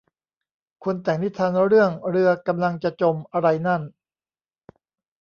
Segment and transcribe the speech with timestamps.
[0.83, 3.81] คนแต่งนิทานเรื่อง เรือกำลังจะจม อะไรนั่น